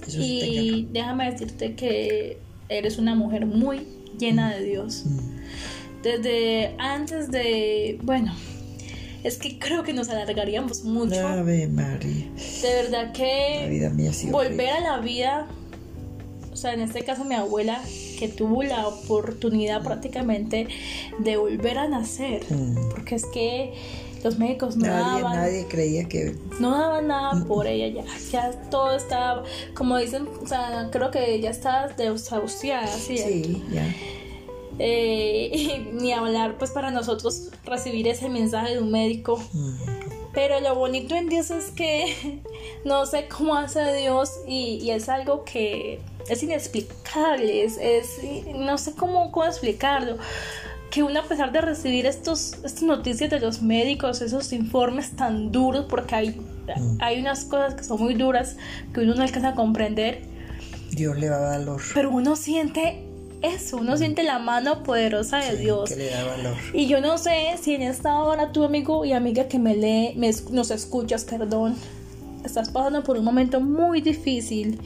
Eso. 0.08 0.18
Y 0.20 0.88
déjame 0.92 1.32
decirte 1.32 1.76
que 1.76 2.38
eres 2.70 2.98
una 2.98 3.16
mujer 3.16 3.46
muy 3.46 3.88
llena 4.18 4.56
de 4.56 4.64
Dios. 4.64 5.04
Mm. 5.06 5.20
Desde 6.04 6.76
antes 6.78 7.32
de... 7.32 8.00
Bueno, 8.04 8.34
es 9.26 9.38
que 9.38 9.58
creo 9.58 9.84
que 9.84 9.92
nos 9.92 10.10
alargaríamos 10.10 10.84
mucho. 10.84 11.28
Ave 11.28 11.68
María. 11.68 12.28
De 12.62 12.74
verdad 12.84 13.08
La 13.08 13.14
que 13.14 13.68
vida 13.70 13.90
mía 13.90 14.12
ha 14.12 14.14
sido 14.14 14.32
volver 14.32 14.70
a 14.70 14.82
la 14.82 15.00
vida, 15.00 15.48
sea, 16.66 16.74
en 16.74 16.82
este 16.82 17.04
caso 17.04 17.24
mi 17.26 17.36
abuela, 17.36 17.82
que 18.20 18.28
tuvo 18.28 18.64
la 18.64 18.88
oportunidad 18.88 19.84
prácticamente 19.84 20.68
de 21.20 21.38
volver 21.38 21.78
a 21.78 21.88
nacer, 21.88 22.44
Mm. 22.50 22.90
porque 22.92 23.16
es 23.16 23.26
que 23.26 23.74
los 24.24 24.40
médicos 24.40 24.76
no 24.76 24.88
Nadie, 24.88 25.22
daban, 25.22 25.36
nadie 25.38 25.66
creía 25.68 26.08
que 26.08 26.36
no 26.60 26.72
daban 26.72 27.08
nada 27.08 27.46
por 27.46 27.68
ella 27.68 27.88
ya, 28.04 28.04
ya 28.32 28.52
todo 28.72 28.96
estaba, 28.96 29.44
como 29.76 29.98
dicen, 29.98 30.28
o 30.44 30.48
sea, 30.48 30.90
creo 30.92 31.12
que 31.12 31.40
ya 31.40 31.52
está 31.52 31.88
desahuciada, 31.90 32.88
¿sí? 32.88 33.18
sí, 33.20 33.64
ya. 33.72 33.86
Eh, 34.80 35.50
y 35.54 35.90
ni 35.94 36.12
hablar 36.12 36.58
pues 36.58 36.72
para 36.72 36.92
nosotros 36.92 37.50
recibir 37.66 38.08
ese 38.08 38.28
mensaje 38.30 38.74
de 38.74 38.80
un 38.82 38.92
médico 38.92 39.38
Mm. 39.54 39.76
pero 40.34 40.60
lo 40.60 40.76
bonito 40.76 41.16
en 41.16 41.30
Dios 41.30 41.50
es 41.52 41.72
que 41.72 42.42
no 42.84 43.06
sé 43.06 43.28
cómo 43.30 43.56
hace 43.56 43.94
Dios 43.94 44.32
y, 44.48 44.80
y 44.82 44.90
es 44.92 45.08
algo 45.08 45.46
que 45.46 46.00
es 46.30 46.44
inexplicable, 46.44 47.64
es, 47.64 47.78
es- 47.78 48.20
no 48.56 48.78
sé 48.78 48.94
cómo, 48.94 49.32
cómo 49.32 49.46
explicarlo. 49.46 50.18
Que 50.92 51.04
uno 51.04 51.20
a 51.20 51.24
pesar 51.24 51.52
de 51.52 51.60
recibir 51.62 52.06
estos, 52.06 52.54
estas 52.64 52.84
noticias 52.84 53.30
de 53.30 53.40
los 53.40 53.62
médicos, 53.62 54.22
esos 54.22 54.54
informes 54.54 55.16
tan 55.16 55.52
duros, 55.52 55.86
porque 55.90 56.16
hay, 56.16 56.42
hay 57.00 57.20
unas 57.20 57.44
cosas 57.46 57.74
que 57.76 57.84
son 57.84 58.02
muy 58.02 58.14
duras 58.14 58.56
que 58.94 59.02
uno 59.02 59.14
no 59.16 59.24
alcanza 59.24 59.50
a 59.50 59.56
comprender, 59.56 60.22
Dios 60.92 61.18
le 61.18 61.28
da 61.28 61.40
valor. 61.40 61.82
pero 61.94 62.10
uno 62.12 62.36
siente 62.38 63.04
eso, 63.42 63.78
uno 63.78 63.98
siente 63.98 64.24
la 64.24 64.40
mano 64.40 64.84
poderosa 64.84 65.38
de 65.40 65.52
Sí, 65.58 65.64
Dios. 65.64 65.90
Que 65.90 65.98
le 65.98 66.10
da 66.12 66.24
valor. 66.24 66.54
Y 66.74 66.88
yo 66.88 67.02
no 67.02 67.18
sé 67.18 67.56
si 67.62 67.76
en 67.76 67.82
esta 67.82 68.16
hora 68.24 68.54
tu 68.54 68.64
amigo 68.64 69.04
y 69.04 69.12
amiga 69.12 69.50
que 69.50 69.60
me 69.60 69.76
lee, 69.76 70.14
me 70.16 70.32
nos 70.52 70.72
escuchas, 70.72 71.26
perdón, 71.26 71.76
estás 72.46 72.70
pasando 72.70 73.04
por 73.04 73.18
un 73.18 73.26
momento 73.26 73.60
muy 73.60 74.02
difícil. 74.02 74.80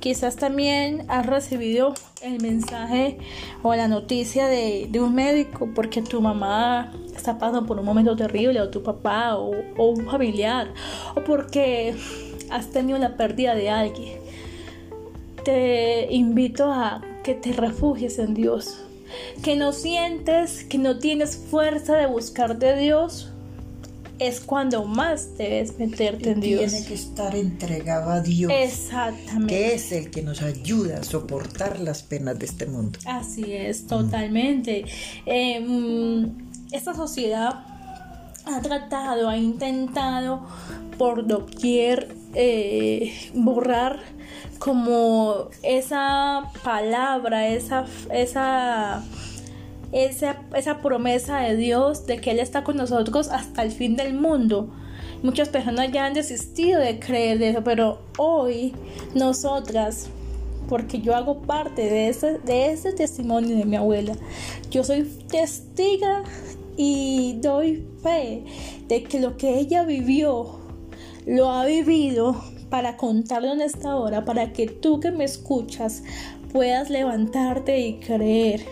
Quizás 0.00 0.36
también 0.36 1.04
has 1.08 1.26
recibido 1.26 1.94
el 2.22 2.40
mensaje 2.40 3.18
o 3.62 3.74
la 3.74 3.88
noticia 3.88 4.46
de, 4.46 4.88
un 5.00 5.14
médico 5.14 5.68
porque 5.74 6.02
tu 6.02 6.20
mamá 6.20 6.92
está 7.14 7.38
pasando 7.38 7.66
por 7.66 7.78
un 7.78 7.84
momento 7.84 8.16
terrible 8.16 8.60
o 8.60 8.70
tu 8.70 8.82
papá 8.82 9.36
o, 9.36 9.52
o 9.76 9.86
un 9.90 10.06
familiar 10.06 10.72
o 11.14 11.24
porque 11.24 11.94
has 12.50 12.70
tenido 12.70 12.98
la 12.98 13.16
pérdida 13.16 13.54
de 13.54 13.70
alguien. 13.70 14.18
Te 15.44 16.08
invito 16.10 16.70
a 16.70 17.02
que 17.24 17.34
te 17.34 17.52
refugies 17.52 18.18
en 18.18 18.34
Dios 18.34 18.84
que 19.42 19.56
no 19.56 19.72
sientes, 19.72 20.64
que 20.64 20.78
no 20.78 20.98
tienes 20.98 21.36
fuerza 21.36 21.96
de 21.96 22.06
buscar 22.06 22.58
de 22.58 22.76
Dios, 22.76 23.29
es 24.20 24.40
cuando 24.40 24.84
más 24.84 25.36
debes 25.36 25.78
meterte 25.78 26.32
en 26.32 26.40
Dios. 26.40 26.70
Tiene 26.70 26.86
que 26.86 26.94
estar 26.94 27.34
entregado 27.34 28.10
a 28.10 28.20
Dios, 28.20 28.52
Exactamente. 28.54 29.54
que 29.54 29.74
es 29.74 29.92
el 29.92 30.10
que 30.10 30.22
nos 30.22 30.42
ayuda 30.42 30.98
a 30.98 31.02
soportar 31.02 31.80
las 31.80 32.02
penas 32.02 32.38
de 32.38 32.46
este 32.46 32.66
mundo. 32.66 32.98
Así 33.06 33.52
es, 33.52 33.86
totalmente. 33.86 34.84
Eh, 35.26 35.60
mm, 35.60 36.50
esta 36.72 36.94
sociedad 36.94 37.64
ha 38.44 38.60
tratado, 38.62 39.28
ha 39.28 39.36
intentado 39.36 40.46
por 40.98 41.26
doquier 41.26 42.14
eh, 42.34 43.30
borrar 43.34 44.00
como 44.58 45.48
esa 45.62 46.50
palabra, 46.62 47.48
esa, 47.48 47.86
esa, 48.12 49.02
esa, 49.92 50.42
esa 50.54 50.80
promesa 50.80 51.40
de 51.40 51.56
Dios 51.56 52.06
de 52.06 52.20
que 52.20 52.30
Él 52.30 52.38
está 52.38 52.64
con 52.64 52.76
nosotros 52.76 53.28
hasta 53.28 53.62
el 53.62 53.72
fin 53.72 53.96
del 53.96 54.14
mundo. 54.14 54.70
Muchas 55.22 55.48
personas 55.48 55.92
ya 55.92 56.06
han 56.06 56.14
desistido 56.14 56.80
de 56.80 56.98
creer 56.98 57.38
de 57.38 57.50
eso, 57.50 57.62
pero 57.62 58.00
hoy 58.16 58.74
nosotras 59.14 60.08
porque 60.68 61.00
yo 61.00 61.16
hago 61.16 61.42
parte 61.42 61.82
de 61.82 62.08
ese, 62.08 62.38
de 62.38 62.70
ese 62.70 62.92
testimonio 62.92 63.56
de 63.56 63.64
mi 63.64 63.76
abuela. 63.76 64.14
Yo 64.70 64.84
soy 64.84 65.02
testiga 65.28 66.22
y 66.76 67.38
doy 67.40 67.84
fe 68.02 68.44
de 68.86 69.02
que 69.02 69.18
lo 69.18 69.36
que 69.36 69.58
ella 69.58 69.82
vivió, 69.82 70.60
lo 71.26 71.50
ha 71.50 71.66
vivido 71.66 72.40
para 72.70 72.96
contarlo 72.96 73.52
en 73.52 73.60
esta 73.60 73.96
hora, 73.96 74.24
para 74.24 74.52
que 74.52 74.66
tú 74.66 75.00
que 75.00 75.10
me 75.10 75.24
escuchas 75.24 76.04
puedas 76.52 76.88
levantarte 76.88 77.80
y 77.80 77.98
creer. 77.98 78.64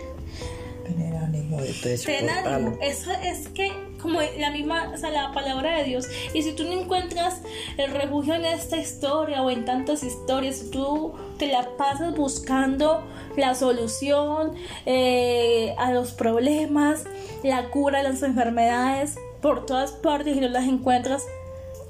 Ánimo 1.59 2.79
eso. 2.81 3.11
Es 3.23 3.49
que, 3.49 3.73
como 4.01 4.21
la 4.39 4.51
misma, 4.51 4.93
o 4.95 4.97
sea, 4.97 5.11
la 5.11 5.33
palabra 5.33 5.79
de 5.79 5.85
Dios. 5.85 6.07
Y 6.35 6.43
si 6.43 6.53
tú 6.53 6.65
no 6.65 6.73
encuentras 6.73 7.41
el 7.77 7.91
refugio 7.91 8.35
en 8.35 8.45
esta 8.45 8.77
historia 8.77 9.43
o 9.43 9.51
en 9.51 9.65
tantas 9.65 10.03
historias, 10.03 10.65
tú 10.71 11.15
te 11.39 11.47
la 11.47 11.77
pasas 11.77 12.15
buscando 12.15 13.03
la 13.37 13.55
solución 13.55 14.55
eh, 14.87 15.75
a 15.79 15.93
los 15.93 16.13
problemas, 16.13 17.05
la 17.43 17.71
cura 17.71 17.99
de 17.99 18.09
las 18.11 18.23
enfermedades 18.23 19.17
por 19.41 19.67
todas 19.67 19.93
partes 19.93 20.37
y 20.37 20.41
no 20.41 20.49
las 20.49 20.67
encuentras, 20.67 21.25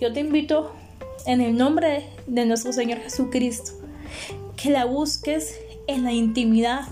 yo 0.01 0.13
te 0.13 0.21
invito 0.21 0.73
en 1.27 1.41
el 1.41 1.57
nombre 1.57 2.07
de 2.27 2.45
nuestro 2.45 2.73
Señor 2.73 2.99
Jesucristo 2.99 3.73
que 4.57 4.71
la 4.71 4.85
busques 4.85 5.61
en 5.87 6.05
la 6.05 6.13
intimidad. 6.13 6.83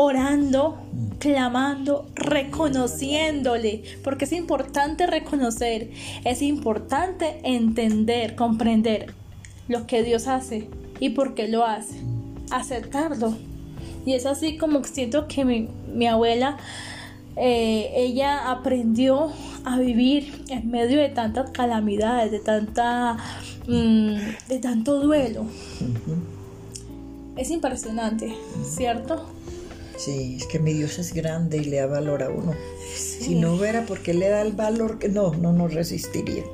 Orando, 0.00 0.78
clamando, 1.18 2.06
reconociéndole, 2.14 3.82
porque 4.04 4.26
es 4.26 4.32
importante 4.32 5.08
reconocer, 5.08 5.90
es 6.24 6.40
importante 6.40 7.40
entender, 7.42 8.36
comprender 8.36 9.12
lo 9.66 9.88
que 9.88 10.04
Dios 10.04 10.28
hace 10.28 10.68
y 11.00 11.10
por 11.10 11.34
qué 11.34 11.48
lo 11.48 11.64
hace, 11.64 11.96
aceptarlo. 12.52 13.34
Y 14.06 14.12
es 14.12 14.24
así 14.24 14.56
como 14.56 14.84
siento 14.84 15.26
que 15.26 15.44
mi, 15.44 15.68
mi 15.92 16.06
abuela, 16.06 16.58
eh, 17.34 17.90
ella 17.96 18.52
aprendió 18.52 19.32
a 19.64 19.80
vivir 19.80 20.44
en 20.48 20.70
medio 20.70 21.00
de 21.00 21.08
tantas 21.08 21.50
calamidades, 21.50 22.30
de 22.30 22.38
tanta, 22.38 23.16
mm, 23.66 24.14
de 24.48 24.58
tanto 24.60 25.00
duelo. 25.00 25.44
Es 27.36 27.50
impresionante, 27.50 28.32
¿cierto? 28.62 29.26
Sí, 29.98 30.36
es 30.38 30.46
que 30.46 30.58
mi 30.58 30.72
Dios 30.72 30.98
es 30.98 31.12
grande 31.12 31.58
y 31.58 31.64
le 31.64 31.78
da 31.78 31.86
valor 31.86 32.22
a 32.22 32.30
uno. 32.30 32.54
Si 32.96 33.34
no 33.34 33.54
hubiera 33.54 33.84
porque 33.84 34.14
le 34.14 34.28
da 34.28 34.42
el 34.42 34.52
valor 34.52 34.98
que 34.98 35.08
no, 35.08 35.34
no 35.34 35.52
nos 35.52 35.74
resistiría. 35.74 36.44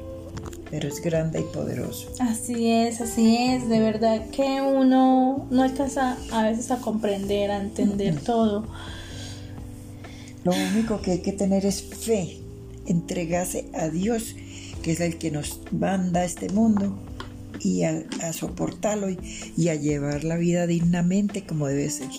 Pero 0.71 0.89
es 0.89 1.01
grande 1.01 1.41
y 1.41 1.55
poderoso. 1.55 2.09
Así 2.19 2.71
es, 2.71 3.01
así 3.01 3.37
es. 3.37 3.69
De 3.69 3.79
verdad 3.81 4.29
que 4.31 4.61
uno 4.63 5.47
no 5.51 5.63
alcanza 5.63 6.17
a 6.33 6.43
veces 6.43 6.71
a 6.71 6.79
comprender, 6.79 7.51
a 7.51 7.61
entender 7.61 8.19
todo. 8.19 8.67
Lo 10.43 10.53
único 10.53 11.01
que 11.01 11.13
hay 11.13 11.19
que 11.21 11.33
tener 11.33 11.65
es 11.65 11.83
fe, 11.83 12.39
entregarse 12.87 13.67
a 13.75 13.89
Dios, 13.89 14.35
que 14.83 14.93
es 14.93 15.01
el 15.01 15.17
que 15.19 15.31
nos 15.31 15.61
manda 15.71 16.21
a 16.21 16.25
este 16.25 16.49
mundo, 16.49 16.99
y 17.61 17.85
a, 17.85 18.33
soportarlo 18.33 19.09
y, 19.11 19.69
a 19.69 19.75
llevar 19.75 20.25
la 20.25 20.37
vida 20.37 20.67
dignamente 20.67 21.45
como 21.45 21.67
debe 21.67 21.89
ser. 21.91 22.11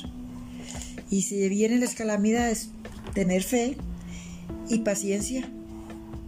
Y 1.16 1.22
si 1.22 1.48
vienen 1.48 1.80
las 1.80 1.96
calamidades, 1.96 2.72
tener 3.14 3.42
fe 3.42 3.78
y 4.68 4.80
paciencia, 4.80 5.48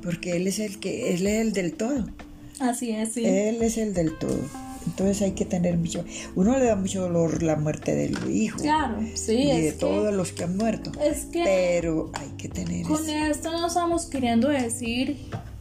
porque 0.01 0.37
Él 0.37 0.47
es 0.47 0.59
el 0.59 0.79
que, 0.79 1.13
Él 1.13 1.27
es 1.27 1.41
el 1.41 1.51
del 1.51 1.73
todo. 1.73 2.07
Así 2.61 2.91
es, 2.91 3.11
sí. 3.11 3.25
Él 3.25 3.61
es 3.61 3.77
el 3.77 3.93
del 3.93 4.17
todo. 4.17 4.39
Entonces 4.85 5.23
hay 5.23 5.31
que 5.33 5.43
tener 5.43 5.75
mucho. 5.77 6.05
Uno 6.37 6.57
le 6.57 6.63
da 6.63 6.77
mucho 6.77 7.01
dolor 7.01 7.43
la 7.43 7.57
muerte 7.57 7.95
del 7.95 8.33
hijo. 8.33 8.61
Claro, 8.61 8.99
sí. 9.15 9.33
Y 9.33 9.59
de 9.59 9.73
todos 9.73 10.13
los 10.13 10.31
que 10.31 10.45
han 10.45 10.55
muerto. 10.55 10.93
Es 11.01 11.25
que. 11.25 11.43
Pero 11.43 12.09
hay 12.13 12.29
que 12.37 12.47
tener. 12.47 12.85
Con 12.85 13.09
esto 13.09 13.51
no 13.51 13.67
estamos 13.67 14.05
queriendo 14.05 14.47
decir. 14.47 15.17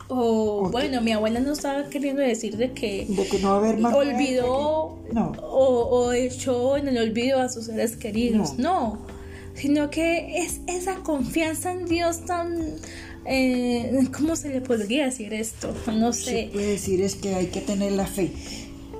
O 0.06 0.68
bueno, 0.70 1.00
mi 1.00 1.10
abuela 1.10 1.40
no 1.40 1.52
estaba 1.52 1.88
queriendo 1.88 2.22
decir 2.22 2.56
de 2.56 2.70
que, 2.70 3.06
de 3.08 3.26
que 3.26 3.40
no 3.40 3.48
va 3.48 3.54
a 3.56 3.58
haber 3.58 3.78
más 3.78 3.92
olvidó 3.92 5.00
no. 5.12 5.32
o, 5.42 5.66
o, 5.82 6.12
echó 6.12 6.76
en 6.76 6.86
el 6.86 6.98
olvido 6.98 7.40
a 7.40 7.48
sus 7.48 7.64
seres 7.66 7.96
queridos. 7.96 8.56
No. 8.56 9.15
Sino 9.56 9.90
que 9.90 10.42
es 10.44 10.60
esa 10.66 10.96
confianza 10.96 11.72
en 11.72 11.86
Dios 11.86 12.24
tan 12.24 12.76
eh, 13.24 14.08
¿cómo 14.16 14.36
se 14.36 14.50
le 14.50 14.60
podría 14.60 15.06
decir 15.06 15.34
esto? 15.34 15.74
No 15.92 16.12
sé. 16.12 16.24
Se 16.24 16.50
puede 16.52 16.66
decir 16.72 17.02
es 17.02 17.16
que 17.16 17.34
hay 17.34 17.46
que 17.46 17.60
tener 17.60 17.92
la 17.92 18.06
fe 18.06 18.30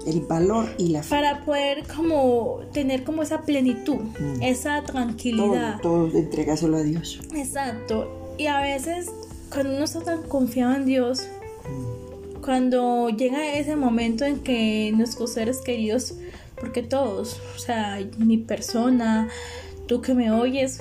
el 0.07 0.21
valor 0.21 0.69
y 0.79 0.89
la 0.89 1.03
fe. 1.03 1.11
Para 1.11 1.45
poder 1.45 1.85
como 1.95 2.61
tener 2.73 3.03
como 3.05 3.23
esa 3.23 3.43
plenitud, 3.43 3.97
mm. 3.97 4.43
esa 4.43 4.83
tranquilidad. 4.85 5.81
Todo, 5.81 6.07
todo 6.07 6.19
entregárselo 6.19 6.77
a 6.77 6.83
Dios. 6.83 7.21
Exacto. 7.35 8.35
Y 8.39 8.47
a 8.47 8.61
veces 8.61 9.11
cuando 9.51 9.75
uno 9.75 9.85
está 9.85 10.01
tan 10.01 10.23
confiado 10.23 10.75
en 10.75 10.87
Dios, 10.87 11.29
mm. 11.65 12.43
cuando 12.43 13.11
llega 13.11 13.59
ese 13.59 13.77
momento 13.77 14.25
en 14.25 14.39
que 14.41 14.93
nuestros 14.95 15.33
seres 15.33 15.59
queridos, 15.59 16.15
porque 16.55 16.83
todos, 16.83 17.41
o 17.57 17.59
sea, 17.59 17.99
mi 18.19 18.39
persona, 18.39 19.29
tú 19.87 20.01
que 20.01 20.15
me 20.15 20.31
oyes, 20.31 20.81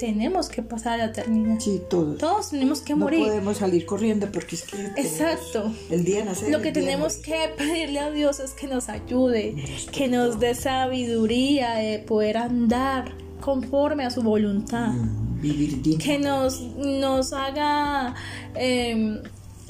tenemos 0.00 0.48
que 0.48 0.62
pasar 0.62 0.94
a 0.94 0.96
la 0.96 1.04
eternidad. 1.12 1.60
Sí, 1.60 1.82
todos. 1.90 2.16
Todos 2.16 2.50
tenemos 2.50 2.80
que 2.80 2.94
morir. 2.94 3.20
No 3.20 3.26
podemos 3.26 3.58
salir 3.58 3.84
corriendo 3.84 4.32
porque 4.32 4.56
es 4.56 4.62
que. 4.62 4.86
Exacto. 4.96 5.72
El 5.90 6.04
día 6.04 6.24
nacer. 6.24 6.50
Lo 6.50 6.62
que 6.62 6.72
tenemos 6.72 7.16
que 7.16 7.52
pedirle 7.56 8.00
a 8.00 8.10
Dios 8.10 8.40
es 8.40 8.52
que 8.52 8.66
nos 8.66 8.88
ayude, 8.88 9.54
que 9.92 10.08
nos 10.08 10.40
dé 10.40 10.54
sabiduría 10.54 11.74
de 11.74 11.98
poder 11.98 12.38
andar 12.38 13.12
conforme 13.40 14.04
a 14.04 14.10
su 14.10 14.22
voluntad. 14.22 14.88
Mm, 14.88 15.40
vivir 15.40 15.82
digno. 15.82 16.02
Que 16.02 16.18
nos, 16.18 16.60
nos 16.60 17.34
haga. 17.34 18.14
Em, 18.54 19.20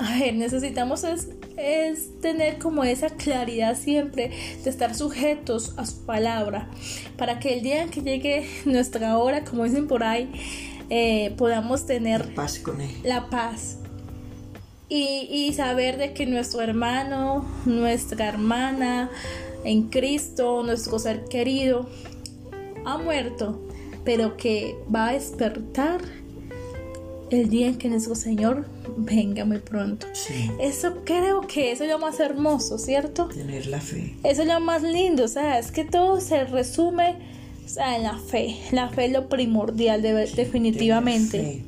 a 0.00 0.18
ver, 0.18 0.34
necesitamos 0.34 1.04
es 1.04 1.28
es 1.60 2.18
tener 2.20 2.58
como 2.58 2.84
esa 2.84 3.10
claridad 3.10 3.76
siempre 3.76 4.30
de 4.62 4.70
estar 4.70 4.94
sujetos 4.94 5.74
a 5.76 5.86
su 5.86 6.04
palabra, 6.04 6.68
para 7.16 7.38
que 7.38 7.54
el 7.54 7.62
día 7.62 7.82
en 7.82 7.90
que 7.90 8.02
llegue 8.02 8.46
nuestra 8.64 9.18
hora, 9.18 9.44
como 9.44 9.64
dicen 9.64 9.86
por 9.86 10.02
ahí, 10.02 10.30
eh, 10.88 11.34
podamos 11.36 11.86
tener 11.86 12.26
la 12.26 12.34
paz 12.34 12.58
con 12.58 12.80
él. 12.80 12.90
La 13.04 13.30
paz. 13.30 13.76
Y, 14.88 15.28
y 15.30 15.52
saber 15.52 15.98
de 15.98 16.14
que 16.14 16.26
nuestro 16.26 16.62
hermano, 16.62 17.46
nuestra 17.64 18.28
hermana 18.28 19.08
en 19.64 19.88
Cristo, 19.88 20.64
nuestro 20.64 20.98
ser 20.98 21.24
querido, 21.26 21.88
ha 22.84 22.98
muerto, 22.98 23.62
pero 24.04 24.36
que 24.36 24.74
va 24.92 25.10
a 25.10 25.12
despertar 25.12 26.00
el 27.30 27.48
día 27.48 27.68
en 27.68 27.76
que 27.76 27.88
nuestro 27.88 28.14
Señor 28.14 28.66
venga 28.96 29.44
muy 29.44 29.58
pronto. 29.58 30.06
Eso 30.60 31.02
creo 31.04 31.42
que 31.42 31.72
eso 31.72 31.84
es 31.84 31.90
lo 31.90 31.98
más 31.98 32.20
hermoso, 32.20 32.78
¿cierto? 32.78 33.28
Tener 33.28 33.66
la 33.66 33.80
fe. 33.80 34.14
Eso 34.24 34.42
es 34.42 34.48
lo 34.48 34.60
más 34.60 34.82
lindo, 34.82 35.24
o 35.24 35.28
sea, 35.28 35.58
es 35.58 35.70
que 35.70 35.84
todo 35.84 36.20
se 36.20 36.44
resume 36.44 37.16
en 37.76 38.02
la 38.02 38.18
fe. 38.18 38.56
La 38.72 38.88
fe 38.88 39.06
es 39.06 39.12
lo 39.12 39.28
primordial, 39.28 40.02
definitivamente. 40.02 41.62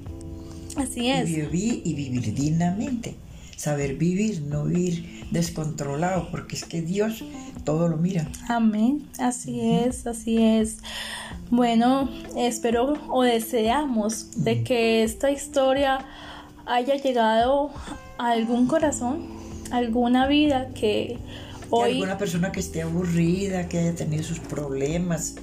Así 0.77 1.11
es. 1.11 1.29
Y 1.29 1.42
vivir, 1.42 1.83
y 1.85 1.94
vivir 1.94 2.35
dignamente. 2.35 3.14
Saber 3.62 3.94
vivir, 3.94 4.42
no 4.42 4.64
vivir 4.64 5.29
descontrolado, 5.31 6.33
porque 6.33 6.57
es 6.57 6.64
que 6.64 6.83
Dios 6.83 7.22
todo 7.62 7.87
lo 7.87 7.96
mira. 7.96 8.29
Amén. 8.48 9.07
Así 9.20 9.61
es, 9.61 10.05
así 10.05 10.42
es. 10.42 10.79
Bueno, 11.48 12.11
espero 12.37 12.94
o 13.09 13.22
deseamos 13.22 14.42
de 14.42 14.64
que 14.64 15.05
esta 15.05 15.31
historia 15.31 16.05
haya 16.66 16.96
llegado 16.96 17.70
a 18.18 18.33
algún 18.33 18.66
corazón, 18.66 19.29
alguna 19.70 20.27
vida 20.27 20.70
que 20.75 21.18
hoy... 21.70 21.92
alguna 21.92 22.18
persona 22.18 22.51
que 22.51 22.59
esté 22.59 22.83
aburrida, 22.83 23.68
que 23.68 23.79
haya 23.79 23.94
tenido 23.94 24.25
sus 24.25 24.40
problemas. 24.40 25.37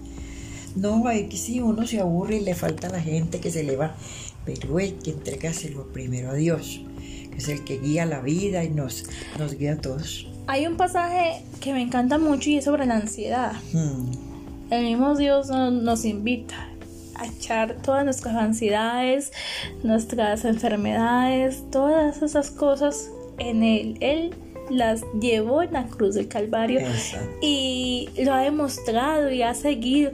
No, 0.75 1.08
hay 1.08 1.29
que 1.29 1.38
sí, 1.38 1.62
uno 1.62 1.88
se 1.88 2.01
aburre 2.01 2.36
y 2.36 2.41
le 2.41 2.53
falta 2.53 2.88
a 2.88 2.91
la 2.91 3.01
gente 3.01 3.39
que 3.39 3.49
se 3.49 3.63
le 3.63 3.77
va, 3.77 3.95
pero 4.43 4.77
hay 4.77 4.91
que 4.91 5.12
entregárselo 5.12 5.88
primero 5.93 6.32
a 6.32 6.34
Dios, 6.34 6.82
que 6.88 6.88
es 7.39 7.49
el 7.49 7.63
que 7.63 7.80
guía 7.80 8.06
la 8.06 8.21
vida 8.21 8.63
y 8.63 8.69
nos, 8.69 9.06
nos 9.38 9.58
guía 9.58 9.73
a 9.73 9.78
todos. 9.78 10.28
Hay 10.47 10.67
un 10.67 10.78
pasaje 10.78 11.43
que 11.60 11.73
me 11.73 11.82
encanta 11.82 12.17
mucho 12.17 12.49
y 12.49 12.58
es 12.58 12.65
sobre 12.65 12.86
la 12.86 12.95
ansiedad. 12.95 13.54
Hmm. 13.73 14.12
El 14.69 14.84
mismo 14.84 15.15
Dios 15.15 15.49
nos 15.49 16.06
invita 16.06 16.69
a 17.15 17.25
echar 17.25 17.78
todas 17.82 18.06
nuestras 18.06 18.36
ansiedades, 18.36 19.32
nuestras 19.84 20.45
enfermedades, 20.45 21.63
todas 21.71 22.21
esas 22.21 22.52
cosas 22.52 23.10
en 23.38 23.63
Él. 23.63 23.97
Él 23.99 24.36
las 24.69 25.04
llevó 25.19 25.63
en 25.63 25.73
la 25.73 25.88
cruz 25.88 26.15
del 26.15 26.28
Calvario 26.28 26.82
y 27.41 28.10
lo 28.23 28.34
ha 28.34 28.41
demostrado 28.41 29.32
y 29.32 29.41
ha 29.41 29.54
seguido. 29.54 30.12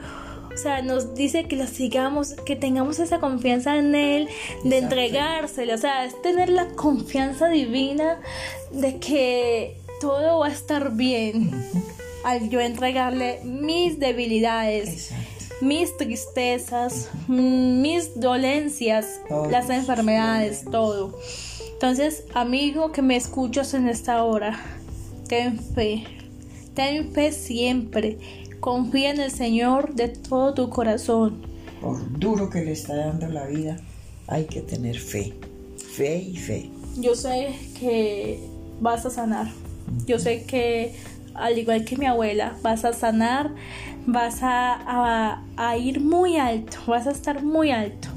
O 0.56 0.58
sea, 0.58 0.82
nos 0.82 1.14
dice 1.14 1.44
que 1.46 1.58
lo 1.58 1.68
sigamos, 1.68 2.34
que 2.46 2.56
tengamos 2.56 3.00
esa 3.00 3.20
confianza 3.20 3.78
en 3.78 3.94
Él, 3.94 4.30
de 4.64 4.78
entregárselo. 4.78 5.76
O 5.76 5.78
sea, 5.78 6.06
es 6.06 6.20
tener 6.22 6.50
la 6.50 6.68
confianza 6.70 7.50
divina 7.50 8.22
de 8.72 8.98
que 8.98 9.78
todo 10.02 10.40
va 10.40 10.48
a 10.48 10.52
estar 10.52 10.94
bien. 10.94 11.52
Al 12.24 12.50
yo 12.50 12.60
entregarle 12.60 13.42
mis 13.44 14.00
debilidades 14.00 15.14
mis 15.62 15.96
tristezas, 15.98 17.10
mis 17.28 18.20
dolencias, 18.20 19.22
las 19.50 19.70
enfermedades, 19.70 20.66
todo. 20.70 21.18
Entonces, 21.74 22.24
amigo 22.34 22.92
que 22.92 23.02
me 23.02 23.16
escuchas 23.16 23.74
en 23.74 23.88
esta 23.88 24.24
hora, 24.24 24.60
ten 25.28 25.60
fe, 25.60 26.04
ten 26.74 27.12
fe 27.14 27.32
siempre, 27.32 28.18
confía 28.66 29.12
en 29.12 29.22
el 29.22 29.30
Señor 29.30 29.94
de 29.94 30.08
todo 30.08 30.56
tu 30.56 30.72
corazón. 30.72 31.40
Por 31.80 32.18
duro 32.18 32.50
que 32.50 32.66
le 32.66 32.72
está 32.72 32.96
dando 32.96 33.28
la 33.28 33.46
vida, 33.46 33.78
hay 34.26 34.46
que 34.46 34.62
tener 34.62 34.98
fe, 34.98 35.36
fe 35.78 36.18
y 36.18 36.36
fe. 36.36 36.72
Yo 36.98 37.14
sé 37.14 37.54
que 37.80 38.40
vas 38.82 39.06
a 39.06 39.12
sanar, 39.12 39.52
yo 40.08 40.18
sé 40.18 40.46
que 40.46 40.96
al 41.36 41.60
igual 41.60 41.86
que 41.86 41.96
mi 41.96 42.08
abuela, 42.08 42.58
vas 42.64 42.86
a 42.86 42.94
sanar 42.94 43.52
vas 44.08 44.40
a, 44.42 45.44
ir 45.78 46.02
muy 46.02 46.38
alto, 46.38 46.78
vas 46.88 47.06
a 47.06 47.12
estar 47.12 47.44
muy 47.44 47.70
alto. 47.70 48.08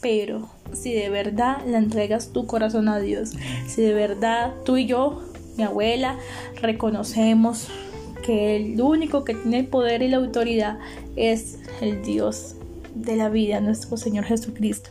Pero 0.00 0.48
si 0.72 0.92
de 0.92 1.08
verdad 1.08 1.56
le 1.66 1.76
entregas 1.76 2.28
tu 2.32 2.46
corazón 2.46 2.86
a 2.88 3.00
Dios, 3.00 3.32
si 3.66 3.82
de 3.82 3.94
verdad 3.94 4.54
tú 4.64 4.76
y 4.76 4.86
yo, 4.86 5.24
mi 5.56 5.64
abuela, 5.64 6.18
reconocemos 6.60 7.66
que 8.22 8.56
el 8.56 8.80
único 8.80 9.24
que 9.24 9.34
tiene 9.34 9.60
el 9.60 9.66
poder 9.66 10.02
y 10.02 10.08
la 10.08 10.18
autoridad 10.18 10.78
es 11.16 11.58
el 11.80 12.02
Dios 12.02 12.56
de 12.94 13.16
la 13.16 13.28
vida, 13.28 13.60
nuestro 13.60 13.96
Señor 13.96 14.24
Jesucristo. 14.24 14.90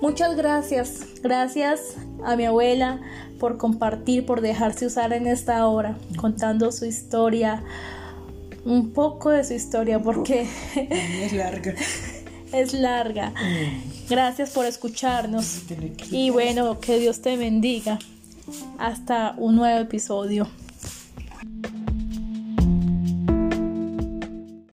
Muchas 0.00 0.36
gracias, 0.36 1.06
gracias 1.22 1.96
a 2.24 2.36
mi 2.36 2.44
abuela 2.44 3.00
por 3.38 3.56
compartir, 3.58 4.26
por 4.26 4.40
dejarse 4.40 4.86
usar 4.86 5.12
en 5.12 5.26
esta 5.26 5.66
hora, 5.66 5.96
contando 6.16 6.72
su 6.72 6.84
historia, 6.84 7.62
un 8.64 8.90
poco 8.90 9.30
de 9.30 9.44
su 9.44 9.54
historia 9.54 10.00
porque 10.00 10.46
es 10.74 11.32
larga. 11.32 11.74
es 12.52 12.72
larga. 12.72 13.30
Mm. 13.30 14.08
Gracias 14.08 14.50
por 14.50 14.66
escucharnos. 14.66 15.62
Y 16.10 16.30
bueno, 16.30 16.78
que 16.80 16.98
Dios 16.98 17.20
te 17.20 17.36
bendiga. 17.36 17.98
Hasta 18.78 19.34
un 19.38 19.56
nuevo 19.56 19.80
episodio. 19.80 20.46